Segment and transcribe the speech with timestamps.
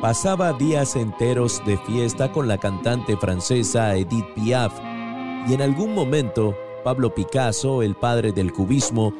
[0.00, 4.72] pasaba días enteros de fiesta con la cantante francesa Edith Piaf
[5.48, 9.12] y en algún momento Pablo Picasso, el padre del cubismo,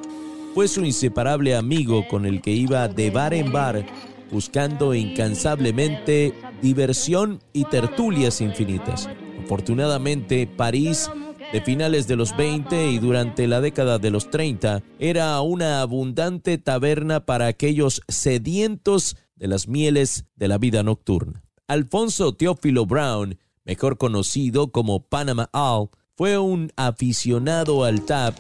[0.54, 3.84] fue su inseparable amigo con el que iba de bar en bar
[4.30, 9.08] buscando incansablemente diversión y tertulias infinitas.
[9.42, 11.10] Afortunadamente, París
[11.52, 16.58] de finales de los 20 y durante la década de los 30 era una abundante
[16.58, 21.42] taberna para aquellos sedientos de las mieles de la vida nocturna.
[21.66, 28.34] Alfonso Teófilo Brown, mejor conocido como Panama Al, fue un aficionado al tap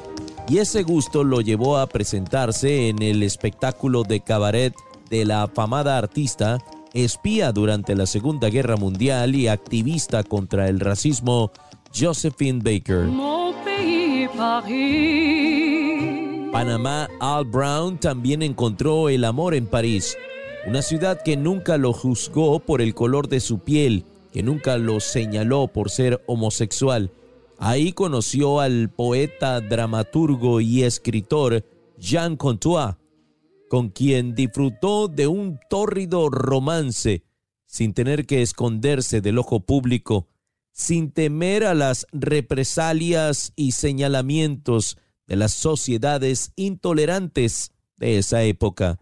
[0.48, 4.74] y ese gusto lo llevó a presentarse en el espectáculo de cabaret
[5.10, 6.58] de la afamada artista,
[6.94, 11.52] espía durante la Segunda Guerra Mundial y activista contra el racismo,
[11.94, 13.08] Josephine Baker.
[16.50, 20.16] Panamá Al Brown también encontró el amor en París,
[20.68, 25.00] una ciudad que nunca lo juzgó por el color de su piel, que nunca lo
[25.00, 27.10] señaló por ser homosexual.
[27.56, 31.64] Ahí conoció al poeta, dramaturgo y escritor
[31.96, 32.96] Jean Contois,
[33.70, 37.24] con quien disfrutó de un tórrido romance
[37.64, 40.28] sin tener que esconderse del ojo público,
[40.70, 48.98] sin temer a las represalias y señalamientos de las sociedades intolerantes de esa época.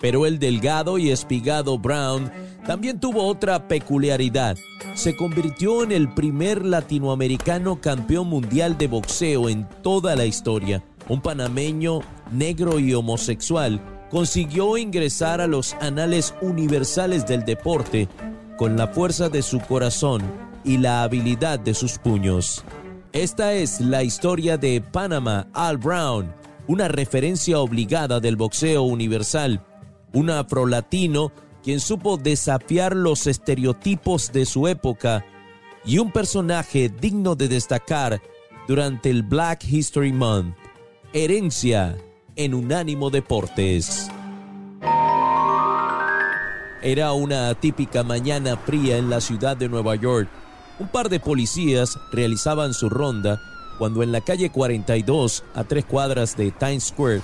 [0.00, 2.30] Pero el delgado y espigado Brown
[2.66, 4.56] también tuvo otra peculiaridad.
[4.94, 10.82] Se convirtió en el primer latinoamericano campeón mundial de boxeo en toda la historia.
[11.08, 12.00] Un panameño
[12.32, 18.08] negro y homosexual consiguió ingresar a los anales universales del deporte
[18.56, 20.22] con la fuerza de su corazón
[20.64, 22.64] y la habilidad de sus puños.
[23.12, 26.32] Esta es la historia de Panama Al Brown,
[26.66, 29.64] una referencia obligada del boxeo universal,
[30.12, 35.24] un afrolatino quien supo desafiar los estereotipos de su época
[35.84, 38.20] y un personaje digno de destacar
[38.66, 40.56] durante el Black History Month.
[41.12, 41.96] Herencia
[42.36, 44.08] en Unánimo Deportes.
[46.82, 50.28] Era una típica mañana fría en la ciudad de Nueva York.
[50.78, 53.38] Un par de policías realizaban su ronda
[53.78, 57.22] cuando en la calle 42, a tres cuadras de Times Square,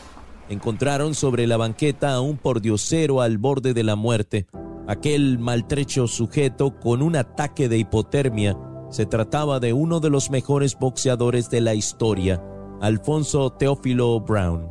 [0.49, 4.47] encontraron sobre la banqueta a un pordiosero al borde de la muerte.
[4.87, 8.57] Aquel maltrecho sujeto con un ataque de hipotermia
[8.91, 12.43] se trataba de uno de los mejores boxeadores de la historia,
[12.81, 14.71] Alfonso Teófilo Brown.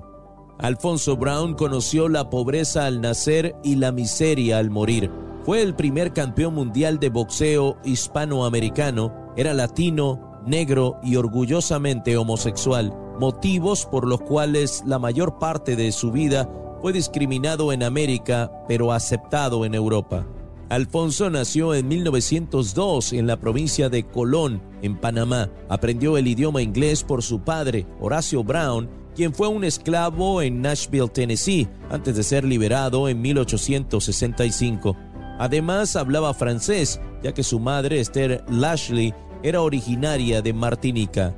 [0.60, 5.12] Alfonso Brown conoció la pobreza al nacer y la miseria al morir.
[5.44, 13.86] Fue el primer campeón mundial de boxeo hispanoamericano, era latino, negro y orgullosamente homosexual, motivos
[13.86, 16.50] por los cuales la mayor parte de su vida
[16.82, 20.26] fue discriminado en América, pero aceptado en Europa.
[20.70, 25.50] Alfonso nació en 1902 en la provincia de Colón, en Panamá.
[25.70, 31.10] Aprendió el idioma inglés por su padre, Horacio Brown, quien fue un esclavo en Nashville,
[31.10, 34.98] Tennessee, antes de ser liberado en 1865.
[35.38, 41.36] Además, hablaba francés, ya que su madre, Esther Lashley, era originaria de Martinica.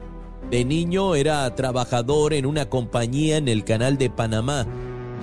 [0.52, 4.66] De niño era trabajador en una compañía en el canal de Panamá,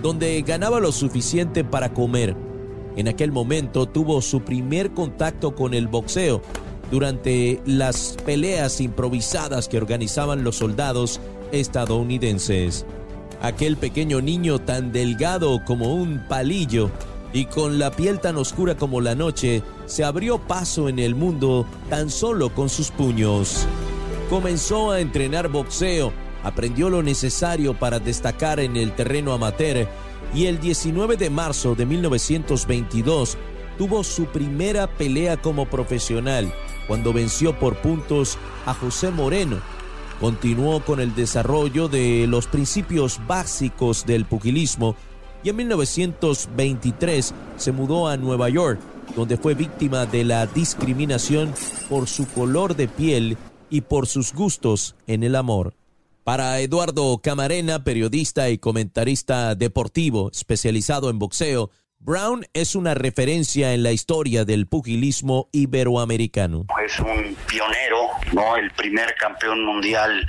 [0.03, 2.37] donde ganaba lo suficiente para comer.
[2.97, 6.43] En aquel momento tuvo su primer contacto con el boxeo
[6.91, 11.21] durante las peleas improvisadas que organizaban los soldados
[11.53, 12.84] estadounidenses.
[13.41, 16.91] Aquel pequeño niño tan delgado como un palillo
[17.33, 21.67] y con la piel tan oscura como la noche, se abrió paso en el mundo
[21.91, 23.67] tan solo con sus puños.
[24.31, 26.12] Comenzó a entrenar boxeo,
[26.43, 29.87] aprendió lo necesario para destacar en el terreno amateur
[30.35, 33.37] y el 19 de marzo de 1922
[33.79, 36.53] tuvo su primera pelea como profesional
[36.87, 39.61] cuando venció por puntos a José Moreno,
[40.21, 44.97] Continuó con el desarrollo de los principios básicos del pugilismo
[45.43, 48.81] y en 1923 se mudó a Nueva York,
[49.16, 51.53] donde fue víctima de la discriminación
[51.91, 53.37] por su color de piel
[53.71, 55.75] y por sus gustos en el amor.
[56.25, 61.71] Para Eduardo Camarena, periodista y comentarista deportivo especializado en boxeo,
[62.06, 66.66] Brown es una referencia en la historia del pugilismo iberoamericano.
[66.84, 68.56] Es un pionero, ¿no?
[68.56, 70.28] El primer campeón mundial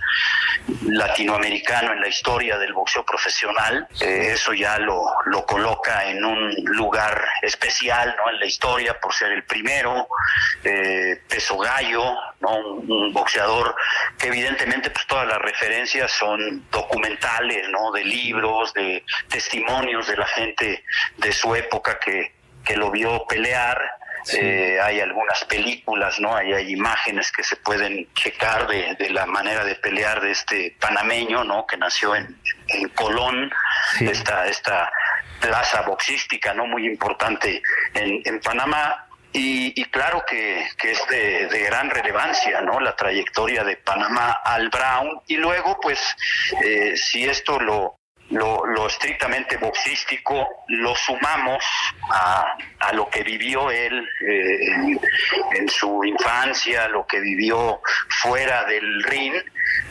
[0.85, 3.89] latinoamericano en la historia del boxeo profesional.
[3.99, 8.31] Eh, eso ya lo, lo coloca en un lugar especial, ¿no?
[8.31, 10.07] En la historia por ser el primero,
[10.63, 12.55] eh, peso gallo, ¿no?
[12.55, 13.75] Un, boxeador
[14.17, 17.91] que evidentemente pues todas las referencias son documentales, ¿no?
[17.91, 20.83] De libros, de testimonios de la gente
[21.17, 21.64] de su época
[22.03, 22.33] que,
[22.63, 23.79] que lo vio pelear.
[24.33, 26.35] Eh, hay algunas películas, ¿no?
[26.35, 30.75] Hay, hay imágenes que se pueden checar de, de, la manera de pelear de este
[30.79, 31.67] panameño, ¿no?
[31.67, 32.35] Que nació en,
[32.69, 33.51] en Colón,
[33.99, 34.91] esta, esta
[35.39, 36.65] plaza boxística, ¿no?
[36.65, 37.61] Muy importante
[37.93, 39.05] en, en Panamá.
[39.31, 42.79] Y, y, claro que, que es de, de, gran relevancia, ¿no?
[42.79, 45.21] La trayectoria de Panamá al Brown.
[45.27, 45.99] Y luego, pues,
[46.63, 51.63] eh, si esto lo, lo, lo, estrictamente boxístico lo sumamos
[52.09, 54.99] a, a lo que vivió él eh, en,
[55.51, 57.81] en, su infancia, lo que vivió
[58.21, 59.35] fuera del ring,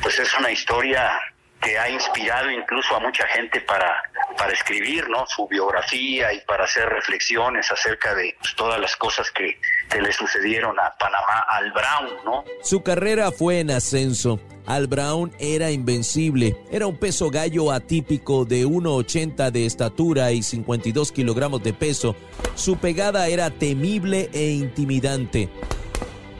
[0.02, 1.20] pues es una historia
[1.60, 4.02] que ha inspirado incluso a mucha gente para,
[4.36, 5.26] para escribir ¿no?
[5.26, 9.58] su biografía y para hacer reflexiones acerca de pues, todas las cosas que,
[10.00, 12.24] le sucedieron a Panamá, al Brown.
[12.24, 12.44] ¿no?
[12.62, 14.40] Su carrera fue en ascenso.
[14.66, 21.12] Al Brown era invencible, era un peso gallo atípico de 1,80 de estatura y 52
[21.12, 22.16] kilogramos de peso.
[22.54, 25.50] Su pegada era temible e intimidante.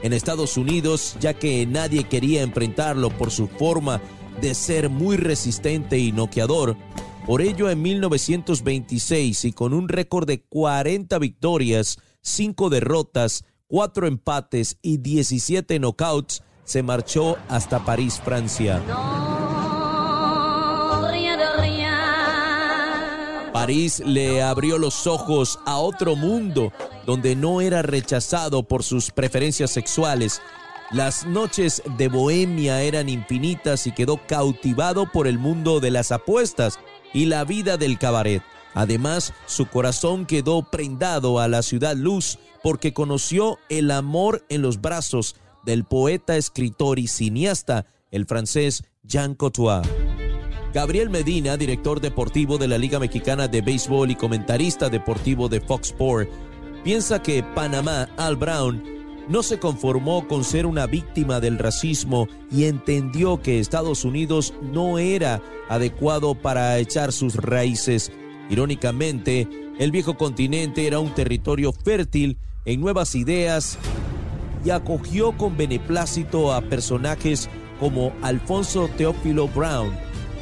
[0.01, 4.01] En Estados Unidos, ya que nadie quería enfrentarlo por su forma
[4.41, 6.75] de ser muy resistente y noqueador.
[7.25, 14.77] Por ello, en 1926 y con un récord de 40 victorias, 5 derrotas, 4 empates
[14.83, 18.79] y 17 knockouts, se marchó hasta París, Francia.
[23.53, 26.71] París le abrió los ojos a otro mundo
[27.07, 30.41] donde no era rechazado por sus preferencias sexuales,
[30.91, 36.79] las noches de Bohemia eran infinitas y quedó cautivado por el mundo de las apuestas
[37.15, 38.43] y la vida del cabaret.
[38.73, 44.81] Además, su corazón quedó prendado a la ciudad luz porque conoció el amor en los
[44.81, 49.87] brazos del poeta, escritor y cineasta, el francés Jean Cottois.
[50.73, 55.91] Gabriel Medina, director deportivo de la Liga Mexicana de Béisbol y comentarista deportivo de Fox
[55.91, 56.29] Sport,
[56.83, 58.83] piensa que Panamá, Al Brown,
[59.27, 64.99] no se conformó con ser una víctima del racismo y entendió que Estados Unidos no
[64.99, 68.11] era adecuado para echar sus raíces.
[68.49, 69.47] Irónicamente,
[69.79, 73.77] el viejo continente era un territorio fértil en nuevas ideas
[74.63, 77.49] y acogió con beneplácito a personajes
[77.79, 79.91] como Alfonso Teófilo Brown,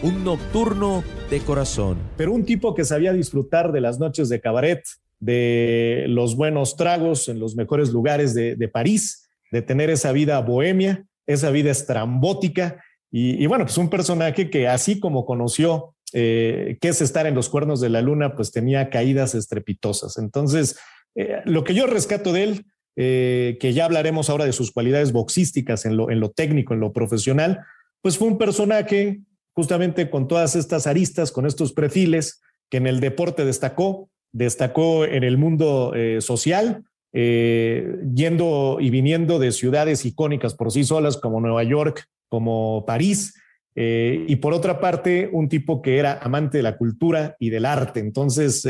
[0.01, 1.97] un nocturno de corazón.
[2.15, 4.83] Pero un tipo que sabía disfrutar de las noches de cabaret,
[5.23, 10.39] de los buenos tragos en los mejores lugares de, de París, de tener esa vida
[10.41, 12.83] bohemia, esa vida estrambótica.
[13.09, 17.35] Y, y, bueno, pues un personaje que así como conoció eh, qué es estar en
[17.35, 20.17] los cuernos de la luna, pues tenía caídas estrepitosas.
[20.17, 20.77] Entonces,
[21.15, 22.65] eh, lo que yo rescato de él,
[22.95, 26.81] eh, que ya hablaremos ahora de sus cualidades boxísticas en lo, en lo técnico, en
[26.81, 27.61] lo profesional,
[28.01, 29.21] pues fue un personaje
[29.53, 35.23] justamente con todas estas aristas, con estos perfiles, que en el deporte destacó, destacó en
[35.23, 36.83] el mundo eh, social,
[37.13, 43.35] eh, yendo y viniendo de ciudades icónicas por sí solas como Nueva York, como París,
[43.75, 47.65] eh, y por otra parte, un tipo que era amante de la cultura y del
[47.65, 47.99] arte.
[47.99, 48.67] Entonces,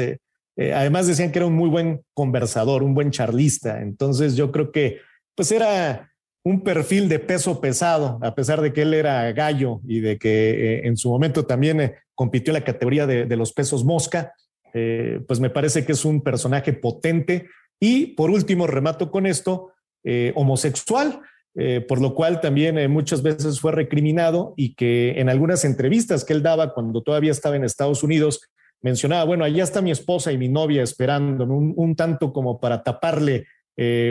[0.56, 3.81] además decían que era un muy buen conversador, un buen charlista.
[3.81, 5.00] Entonces, yo creo que
[5.36, 6.12] pues era
[6.44, 10.81] un perfil de peso pesado, a pesar de que él era gallo y de que
[10.83, 14.33] en su momento también compitió en la categoría de los pesos mosca
[14.74, 17.48] eh, pues me parece que es un personaje potente.
[17.80, 19.72] Y por último, remato con esto,
[20.03, 21.22] eh, homosexual,
[21.56, 26.34] eh, por lo cual también muchas veces fue recriminado y que en algunas entrevistas que
[26.34, 28.42] él daba cuando todavía estaba en Estados Unidos,
[28.82, 32.84] mencionaba, bueno, allá está mi esposa y mi novia esperando, un, un tanto como para
[32.84, 33.48] taparle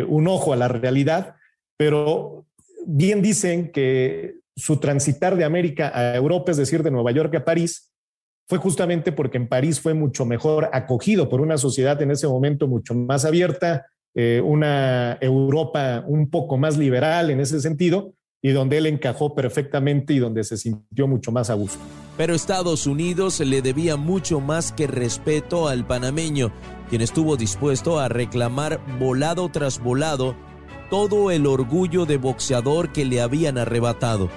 [0.08, 1.36] un ojo a la realidad,
[1.76, 2.46] pero
[2.84, 7.44] bien dicen que su transitar de América a Europa, es decir, de Nueva York a
[7.44, 7.91] París,
[8.48, 12.68] fue justamente porque en París fue mucho mejor acogido por una sociedad en ese momento
[12.68, 18.78] mucho más abierta, eh, una Europa un poco más liberal en ese sentido, y donde
[18.78, 21.78] él encajó perfectamente y donde se sintió mucho más a gusto.
[22.16, 26.52] Pero Estados Unidos le debía mucho más que respeto al panameño,
[26.90, 30.34] quien estuvo dispuesto a reclamar volado tras volado
[30.90, 34.28] todo el orgullo de boxeador que le habían arrebatado.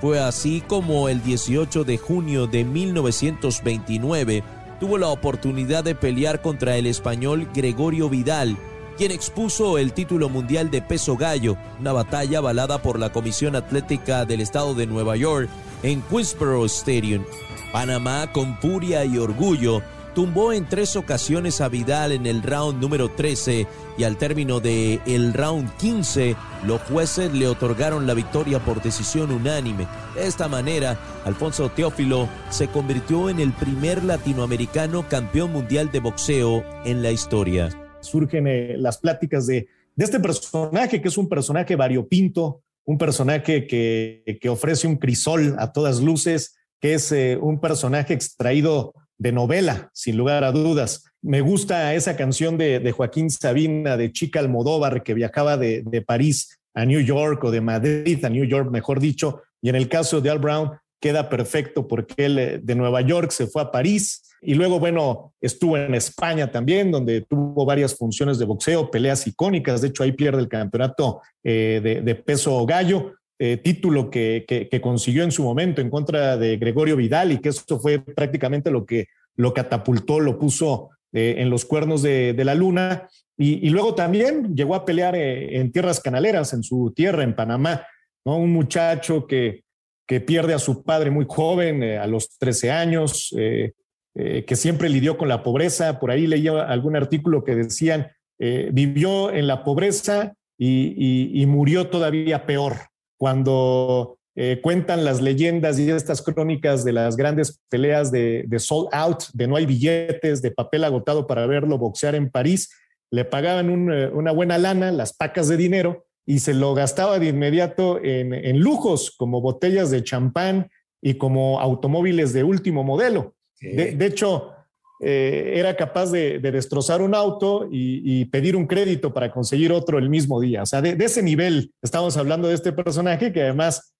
[0.00, 4.44] Fue así como el 18 de junio de 1929
[4.78, 8.56] tuvo la oportunidad de pelear contra el español Gregorio Vidal,
[8.96, 14.24] quien expuso el título mundial de peso gallo, una batalla avalada por la Comisión Atlética
[14.24, 15.48] del Estado de Nueva York
[15.82, 17.24] en Queensboro Stadium.
[17.72, 19.82] Panamá, con furia y orgullo,
[20.18, 24.98] tumbó en tres ocasiones a Vidal en el round número 13 y al término de
[25.06, 26.34] el round 15
[26.66, 29.86] los jueces le otorgaron la victoria por decisión unánime.
[30.16, 36.64] De esta manera, Alfonso Teófilo se convirtió en el primer latinoamericano campeón mundial de boxeo
[36.84, 37.68] en la historia.
[38.00, 43.68] surgen eh, las pláticas de, de este personaje, que es un personaje variopinto, un personaje
[43.68, 49.32] que, que ofrece un crisol a todas luces, que es eh, un personaje extraído de
[49.32, 51.04] novela, sin lugar a dudas.
[51.20, 56.58] Me gusta esa canción de, Joaquín Sabina, de Chica Almodóvar, que viajaba de, de, París
[56.74, 59.42] a New York o de Madrid a New York, mejor dicho.
[59.60, 60.70] Y en el caso de Al Brown,
[61.00, 65.32] queda perfecto porque él eh, de Nueva York se fue a París y luego, bueno,
[65.40, 69.80] estuvo en España también, donde tuvo varias funciones de boxeo, peleas icónicas.
[69.80, 73.14] De hecho, ahí pierde el campeonato eh, de, de, peso gallo.
[73.40, 77.78] Eh, título que, consiguió en su momento en contra de Gregorio Vidal y que eso
[77.78, 83.08] fue prácticamente lo que lo catapultó, lo puso eh, en los cuernos de, la luna.
[83.36, 87.86] Y, luego también llegó a pelear eh, en tierras canaleras, en su tierra, en Panamá.
[88.24, 89.62] Un muchacho que,
[90.04, 95.28] que pierde a su padre muy joven, a los 13 años, que siempre lidió con
[95.28, 96.00] la pobreza.
[96.00, 102.87] Por ahí leía algún artículo que decían, vivió en la pobreza y murió todavía peor,
[103.18, 108.88] cuando eh, cuentan las leyendas y estas crónicas de las grandes peleas de, de, sold
[108.92, 112.70] out, de no hay billetes, de papel agotado para verlo boxear en París.
[113.10, 117.18] Le pagaban un, eh, una buena lana, las pacas de dinero, y se lo gastaba
[117.18, 120.70] de inmediato en, en lujos, como botellas de champán
[121.02, 123.34] y como automóviles de último modelo.
[123.60, 124.52] De, de, hecho,
[125.00, 129.98] eh, era capaz de, de, destrozar un auto y, pedir un crédito para conseguir otro
[129.98, 130.62] el mismo día.
[130.62, 133.94] O sea, de, ese nivel estamos hablando de este personaje que además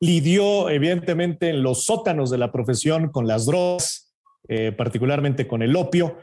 [0.00, 4.14] lidió evidentemente en los sótanos de la profesión con las drogas,
[4.48, 6.16] eh, particularmente con el opio.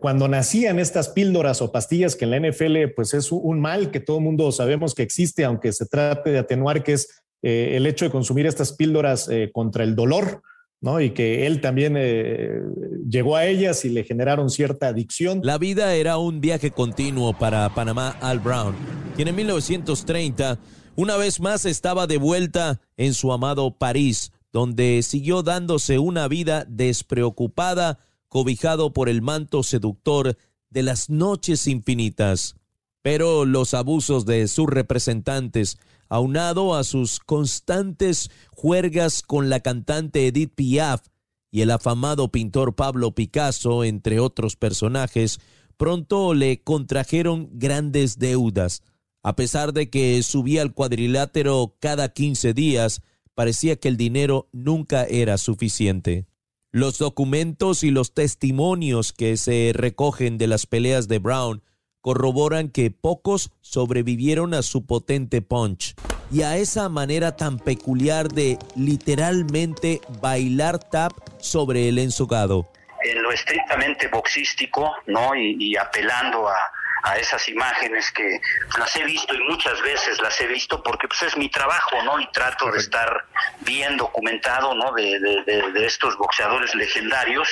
[0.00, 4.00] Cuando nacían estas píldoras o pastillas que en la NFL pues es un mal que
[4.00, 7.86] todo el mundo sabemos que existe, aunque se trate de atenuar, que es eh, el
[7.86, 10.42] hecho de consumir estas píldoras contra el dolor,
[10.80, 11.00] ¿no?
[11.00, 12.60] Y que él también eh,
[13.08, 15.40] llegó a ellas y le generaron cierta adicción.
[15.42, 18.74] La vida era un viaje continuo para Panamá Al Brown,
[19.16, 20.58] quien en 1930
[20.98, 26.64] una vez más estaba de vuelta en su amado París, donde siguió dándose una vida
[26.68, 30.36] despreocupada, cobijado por el manto seductor
[30.70, 32.56] de las noches infinitas.
[33.00, 40.54] Pero los abusos de sus representantes, aunado a sus constantes juergas con la cantante Edith
[40.54, 41.02] Piaf
[41.50, 45.40] y el afamado pintor Pablo Picasso, entre otros personajes,
[45.76, 48.82] pronto le contrajeron grandes deudas.
[49.22, 53.02] A pesar de que subía al cuadrilátero cada 15 días,
[53.34, 56.26] parecía que el dinero nunca era suficiente.
[56.70, 61.62] Los documentos y los testimonios que se recogen de las peleas de Brown
[62.08, 65.94] corroboran que pocos sobrevivieron a su potente punch
[66.32, 72.66] y a esa manera tan peculiar de literalmente bailar tap sobre el ensogado.
[73.04, 75.34] En lo estrictamente boxístico, ¿no?
[75.34, 76.56] Y, y apelando a,
[77.02, 78.40] a esas imágenes que
[78.78, 82.18] las he visto y muchas veces las he visto porque pues es mi trabajo, ¿no?
[82.18, 83.26] Y trato de estar
[83.60, 84.92] bien documentado, ¿no?
[84.92, 87.48] De, de, de, de estos boxeadores legendarios.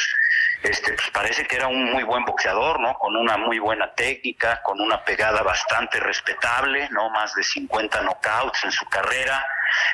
[0.63, 2.95] Este, pues parece que era un muy buen boxeador, ¿no?
[2.95, 7.11] Con una muy buena técnica, con una pegada bastante respetable, ¿no?
[7.11, 9.45] Más de 50 knockouts en su carrera.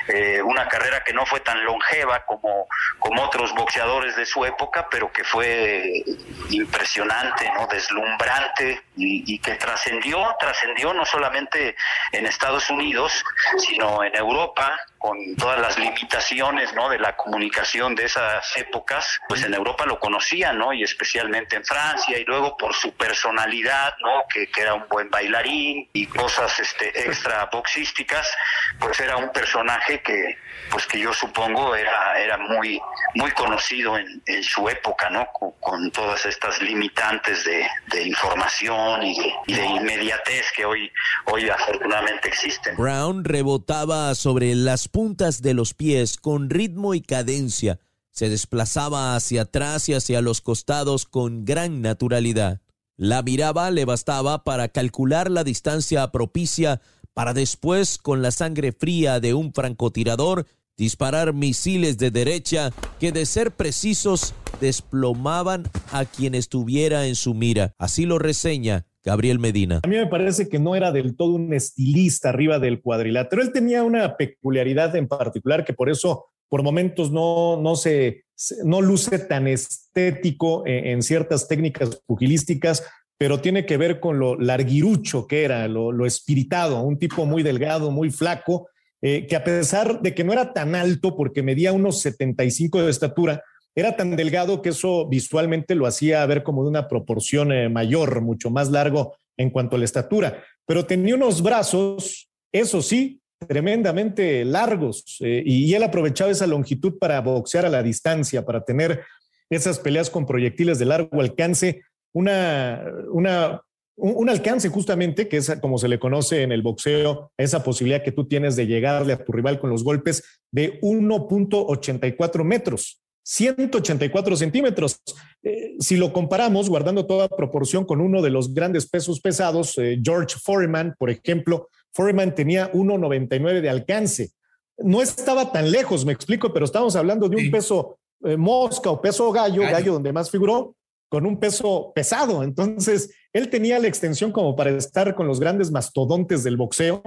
[0.07, 2.67] Eh, una carrera que no fue tan longeva como,
[2.99, 6.03] como otros boxeadores de su época, pero que fue
[6.49, 7.67] impresionante, ¿no?
[7.67, 11.75] deslumbrante y, y que trascendió, trascendió no solamente
[12.11, 13.23] en Estados Unidos,
[13.57, 16.87] sino en Europa, con todas las limitaciones ¿no?
[16.87, 20.71] de la comunicación de esas épocas, pues en Europa lo conocían, ¿no?
[20.71, 24.23] Y especialmente en Francia, y luego por su personalidad, ¿no?
[24.33, 28.31] Que, que era un buen bailarín y cosas este, extra boxísticas,
[28.79, 30.37] pues era un personaje que,
[30.71, 32.79] pues que yo supongo era, era muy,
[33.15, 35.27] muy conocido en, en su época, ¿no?
[35.33, 40.89] Con, con, todas estas limitantes de, de información y de, y de, inmediatez que hoy,
[41.25, 42.77] hoy afortunadamente existen.
[42.77, 47.79] Brown rebotaba sobre las puntas de los pies con ritmo y cadencia.
[48.11, 52.61] Se desplazaba hacia atrás y hacia los costados con gran naturalidad.
[52.95, 56.79] La miraba le bastaba para calcular la distancia propicia
[57.15, 60.45] para después, con la sangre fría de un francotirador,
[60.77, 67.73] disparar misiles de derecha que de ser precisos desplomaban a quien estuviera en su mira.
[67.79, 69.81] Así lo reseña Gabriel Medina.
[69.83, 73.41] A mí me parece que no era del todo un estilista arriba del cuadrilátero.
[73.41, 78.25] Él tenía una peculiaridad en particular que por eso por momentos no, no se
[78.63, 82.83] no luce tan estético en, en ciertas técnicas pugilísticas,
[83.17, 87.43] pero tiene que ver con lo larguirucho que era, lo, lo espiritado, un tipo muy
[87.43, 88.67] delgado, muy flaco,
[89.01, 92.89] eh, que a pesar de que no era tan alto, porque medía unos 75 de
[92.89, 93.43] estatura,
[93.75, 98.21] era tan delgado que eso visualmente lo hacía ver como de una proporción eh, mayor,
[98.21, 104.45] mucho más largo en cuanto a la estatura, pero tenía unos brazos, eso sí, tremendamente
[104.45, 109.03] largos eh, y, él aprovechaba esa longitud para boxear a la distancia, para tener
[109.49, 111.81] esas peleas con proyectiles de largo alcance,
[112.13, 113.61] una, una,
[113.97, 118.11] un, alcance justamente, que es como se le conoce en el boxeo, esa posibilidad que
[118.11, 123.02] tú tienes de llegarle a tu rival con los golpes de 1.84 metros.
[123.23, 125.01] 184 centímetros.
[125.41, 129.99] Eh, si lo comparamos, guardando toda proporción con uno de los grandes pesos pesados, eh,
[130.03, 134.31] George Foreman, por ejemplo, Foreman tenía 1,99 de alcance.
[134.77, 139.01] No estaba tan lejos, me explico, pero estamos hablando de un peso eh, mosca o
[139.01, 140.75] peso gallo, gallo, donde más figuró,
[141.09, 142.43] con un peso pesado.
[142.43, 147.03] Entonces, él tenía la extensión como para estar con los grandes mastodontes del boxeo,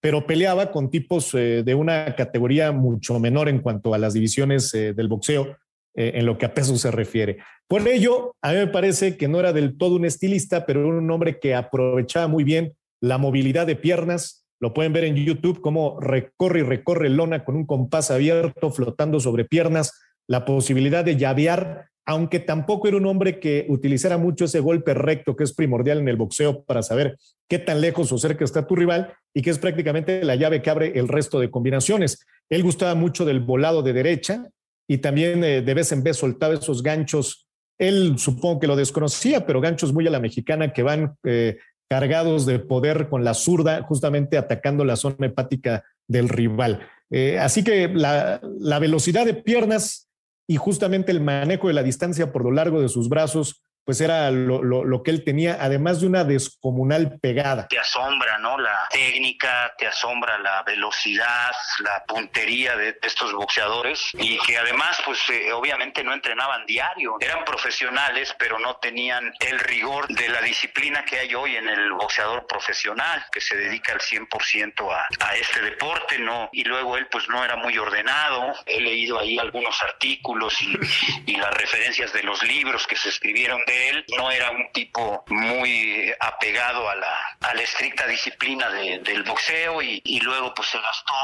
[0.00, 4.72] pero peleaba con tipos eh, de una categoría mucho menor en cuanto a las divisiones
[4.74, 5.56] eh, del boxeo,
[6.00, 7.38] en lo que a peso se refiere.
[7.66, 11.10] Por ello, a mí me parece que no era del todo un estilista, pero un
[11.10, 14.46] hombre que aprovechaba muy bien la movilidad de piernas.
[14.60, 19.18] Lo pueden ver en YouTube, cómo recorre y recorre lona con un compás abierto, flotando
[19.18, 19.92] sobre piernas,
[20.28, 25.34] la posibilidad de llavear, aunque tampoco era un hombre que utilizara mucho ese golpe recto
[25.34, 27.18] que es primordial en el boxeo para saber
[27.48, 30.70] qué tan lejos o cerca está tu rival y que es prácticamente la llave que
[30.70, 32.24] abre el resto de combinaciones.
[32.48, 34.48] Él gustaba mucho del volado de derecha
[34.86, 39.46] y también eh, de vez en vez soltaba esos ganchos él supongo que lo desconocía,
[39.46, 41.58] pero ganchos muy a la mexicana que van eh,
[41.88, 46.86] cargados de poder con la zurda, justamente atacando la zona hepática del rival.
[47.10, 50.07] Eh, así que la, la, velocidad de piernas
[50.48, 54.30] y justamente el manejo de la distancia por lo largo de sus brazos pues era
[54.30, 57.68] lo, lo, que él tenía, además de una descomunal pegada.
[57.68, 58.58] Te asombra, ¿no?
[58.58, 65.18] La técnica, te asombra la velocidad, la puntería de estos boxeadores y que además, pues
[65.30, 71.06] eh, obviamente no entrenaban diario, eran profesionales, pero no tenían el rigor de la disciplina
[71.06, 75.62] que hay hoy en el boxeador profesional, que se dedica al 100% a, a este
[75.62, 76.50] deporte, ¿no?
[76.52, 80.78] Y luego él, pues no era muy ordenado, he leído ahí algunos artículos y,
[81.24, 85.24] y las referencias de los libros que se escribieron de él no era un tipo
[85.28, 91.14] muy apegado a la, a la estricta disciplina del boxeo y, luego pues se gastó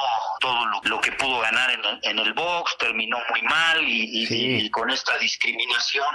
[0.41, 1.71] todo lo, que pudo ganar
[2.03, 6.07] en, el box, terminó muy mal y, con esta discriminación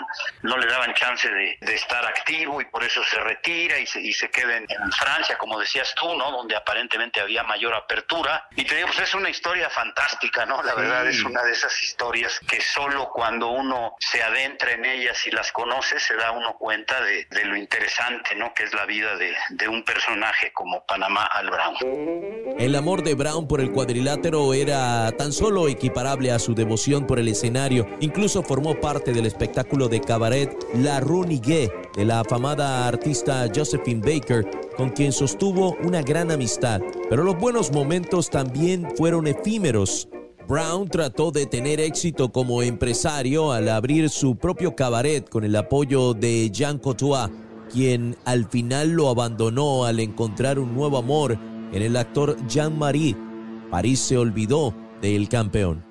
[0.43, 4.13] no le daban chance de, estar activo y por eso se retira y se, y
[4.13, 6.31] se queda en, Francia, como decías tú, ¿no?
[6.31, 8.47] Donde aparentemente había mayor apertura.
[8.55, 10.61] Y te digo, pues es una historia fantástica, ¿no?
[10.63, 15.25] La verdad es una de esas historias que solo cuando uno se adentra en ellas
[15.27, 18.53] y las conoce se da uno cuenta de, lo interesante, ¿no?
[18.53, 22.55] Que es la vida de, un personaje como Panamá al Brown.
[22.57, 27.19] El amor de Brown por el cuadrilátero era tan solo equiparable a su devoción por
[27.19, 27.87] el escenario.
[28.01, 34.45] Incluso formó parte del espectáculo de cabaret La Runigue de la afamada artista Josephine Baker,
[34.75, 36.81] con quien sostuvo una gran amistad.
[37.09, 40.09] Pero los buenos momentos también fueron efímeros.
[40.49, 46.15] Brown trató de tener éxito como empresario al abrir su propio cabaret con el apoyo
[46.15, 47.29] de Jean Courtois,
[47.71, 51.37] quien al final lo abandonó al encontrar un nuevo amor
[51.71, 53.15] en el actor Jean-Marie.
[53.69, 55.85] París se olvidó del campeón.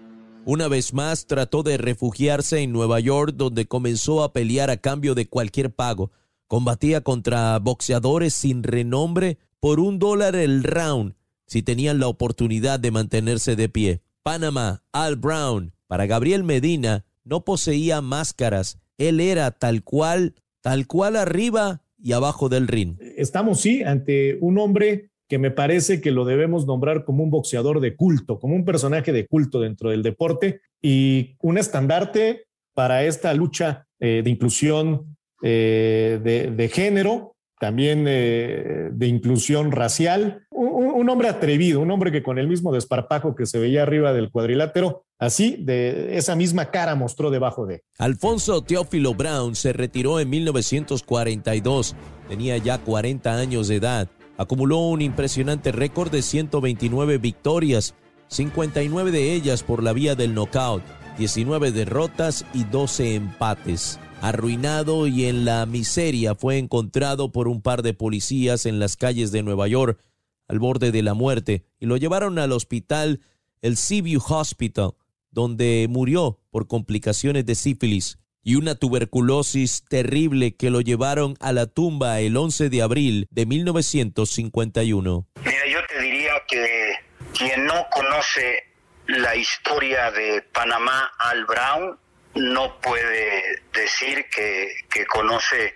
[0.44, 5.14] Una vez más trató de refugiarse en Nueva York donde comenzó a pelear a cambio
[5.14, 6.10] de cualquier pago.
[6.48, 11.14] Combatía contra boxeadores sin renombre por un dólar el round
[11.46, 14.02] si tenían la oportunidad de mantenerse de pie.
[14.28, 18.78] Panamá, Al Brown, para Gabriel Medina, no poseía máscaras.
[18.98, 22.98] Él era tal cual, tal cual arriba y abajo del ring.
[23.16, 27.80] Estamos, sí, ante un hombre que me parece que lo debemos nombrar como un boxeador
[27.80, 33.32] de culto, como un personaje de culto dentro del deporte y un estandarte para esta
[33.32, 36.20] lucha eh, de inclusión eh,
[36.54, 40.46] de, género también eh, de inclusión racial.
[40.80, 44.30] Un, hombre atrevido, un hombre que con el mismo desparpajo que se veía arriba del
[44.30, 47.82] cuadrilátero, así de esa misma cara mostró debajo de.
[47.98, 51.96] Alfonso Teófilo Brown se retiró en 1942.
[52.28, 54.08] Tenía ya 40 años de edad.
[54.36, 57.96] Acumuló un impresionante récord de 129 victorias,
[58.28, 60.84] 59 de ellas por la vía del knockout,
[61.18, 63.98] 19 derrotas y 12 empates.
[64.20, 69.32] Arruinado y en la miseria fue encontrado por un par de policías en las calles
[69.32, 69.98] de Nueva York
[70.48, 73.20] al borde de la muerte y lo llevaron al hospital,
[73.62, 74.92] el Seaview Hospital,
[75.30, 81.66] donde murió por complicaciones de sífilis y una tuberculosis terrible que lo llevaron a la
[81.66, 85.26] tumba el 11 de abril de 1951.
[85.44, 86.94] Mira, yo te diría que
[87.36, 88.64] quien no conoce
[89.06, 91.98] la historia de Panamá al Brown
[92.34, 95.74] no puede decir que, que conoce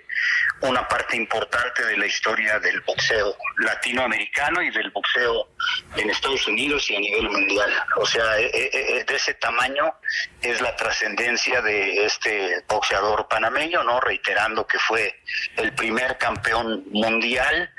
[0.63, 5.49] una parte importante de la historia del boxeo latinoamericano y del boxeo
[5.97, 7.71] en Estados Unidos y a nivel mundial.
[7.97, 9.95] O sea, e, e, e, de ese tamaño
[10.41, 14.01] es la trascendencia de este boxeador panameño, ¿no?
[14.01, 15.21] Reiterando que fue
[15.57, 17.71] el primer campeón mundial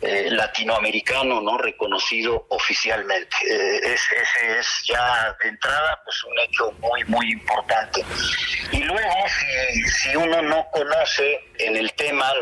[0.00, 1.56] eh, latinoamericano, ¿no?
[1.58, 3.36] Reconocido oficialmente.
[3.48, 8.04] Eh, ese, es ya de entrada, pues un hecho muy, muy importante.
[8.72, 12.32] Y luego, si, si uno no conoce en el tema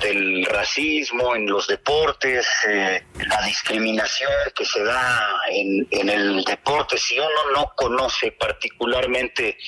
[0.00, 6.96] del racismo en los deportes, eh, la discriminación que se da en, en el deporte.
[6.96, 9.58] Si uno no conoce particularmente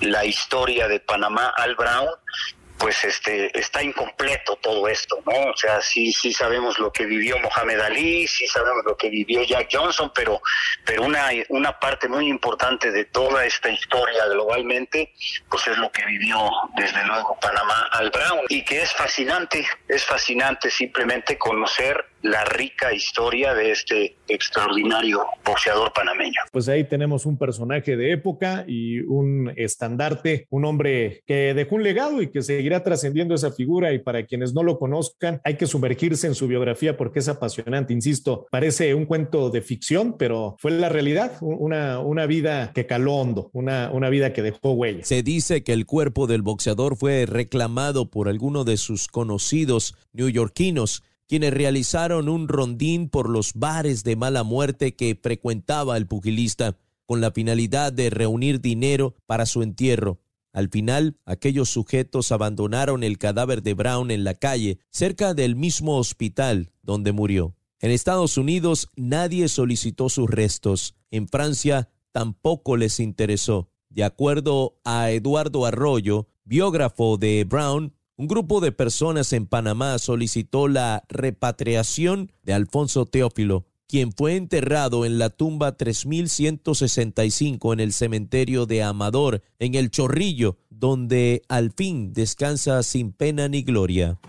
[0.00, 2.10] la historia de Panamá al Brown,
[2.80, 5.50] pues este está incompleto todo esto, ¿no?
[5.50, 9.42] O sea, sí sí sabemos lo que vivió Mohamed Ali, sí sabemos lo que vivió
[9.44, 10.40] Jack Johnson, pero
[10.84, 15.12] pero una una parte muy importante de toda esta historia globalmente,
[15.50, 20.04] pues es lo que vivió desde luego Panamá al Brown y que es fascinante, es
[20.04, 26.42] fascinante simplemente conocer la rica historia de este extraordinario boxeador panameño.
[26.52, 31.82] Pues ahí tenemos un personaje de época y un estandarte, un hombre que dejó un
[31.82, 35.66] legado y que seguirá trascendiendo esa figura y para quienes no lo conozcan hay que
[35.66, 40.70] sumergirse en su biografía porque es apasionante, insisto, parece un cuento de ficción, pero fue
[40.70, 45.04] la realidad, una, una vida que caló hondo, una, una vida que dejó huella.
[45.04, 51.02] Se dice que el cuerpo del boxeador fue reclamado por alguno de sus conocidos neoyorquinos
[51.26, 57.20] quienes realizaron un rondín por los bares de mala muerte que frecuentaba el pugilista, con
[57.20, 60.20] la finalidad de reunir dinero para su entierro.
[60.52, 65.96] Al final, aquellos sujetos abandonaron el cadáver de Brown en la calle, cerca del mismo
[65.96, 67.54] hospital donde murió.
[67.80, 70.96] En Estados Unidos nadie solicitó sus restos.
[71.10, 73.70] En Francia tampoco les interesó.
[73.88, 80.68] De acuerdo a Eduardo Arroyo, biógrafo de Brown, un grupo de personas en Panamá solicitó
[80.68, 88.64] la repatriación de Alfonso Teófilo, quien fue enterrado en la tumba 3165 en el cementerio
[88.64, 94.20] de Amador, en el Chorrillo, donde al fin descansa sin pena ni gloria.